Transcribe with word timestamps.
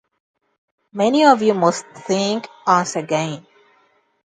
Many 0.93 1.25
of 1.25 1.43
you 1.43 1.53
must 1.53 1.85
think, 1.85 2.47
'Once 2.65 2.95
again. 2.95 3.45